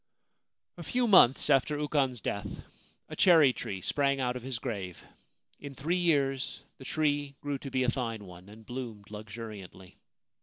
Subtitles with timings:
[0.77, 2.47] A few months after Ukon's death,
[3.07, 5.03] a cherry tree sprang out of his grave.
[5.59, 9.99] In three years the tree grew to be a fine one and bloomed luxuriantly.